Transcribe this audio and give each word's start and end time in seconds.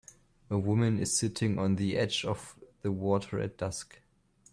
A 0.49 0.57
woman 0.57 0.97
is 0.97 1.15
sitting 1.15 1.59
on 1.59 1.75
the 1.75 1.95
edge 1.95 2.25
of 2.25 2.55
the 2.81 2.91
water 2.91 3.39
at 3.39 3.59
dusk. 3.59 4.01